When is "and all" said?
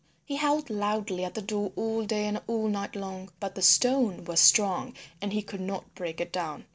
2.25-2.67